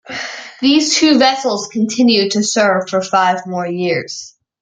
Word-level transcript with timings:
These 0.61 0.95
two 0.95 1.19
vessels 1.19 1.67
continued 1.71 2.31
to 2.31 2.41
serve 2.41 2.89
for 2.89 3.03
five 3.03 3.45
more 3.45 3.67
years. 3.67 4.33